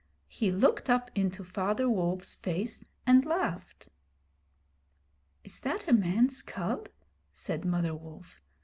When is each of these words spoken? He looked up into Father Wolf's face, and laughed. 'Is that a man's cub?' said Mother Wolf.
He 0.29 0.51
looked 0.51 0.89
up 0.89 1.11
into 1.13 1.43
Father 1.43 1.87
Wolf's 1.87 2.33
face, 2.33 2.85
and 3.05 3.23
laughed. 3.23 3.87
'Is 5.43 5.59
that 5.59 5.87
a 5.87 5.93
man's 5.93 6.41
cub?' 6.41 6.89
said 7.31 7.65
Mother 7.65 7.93
Wolf. 7.93 8.41